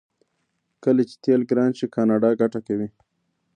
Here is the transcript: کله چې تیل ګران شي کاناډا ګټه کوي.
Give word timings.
کله 0.83 1.01
چې 1.09 1.15
تیل 1.23 1.41
ګران 1.49 1.71
شي 1.77 1.87
کاناډا 1.95 2.29
ګټه 2.41 2.59
کوي. 2.67 2.87